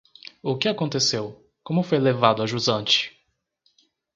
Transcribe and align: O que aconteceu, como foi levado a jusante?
O 0.41 0.57
que 0.57 0.67
aconteceu, 0.67 1.47
como 1.63 1.83
foi 1.83 1.99
levado 1.99 2.41
a 2.41 2.47
jusante? 2.47 3.15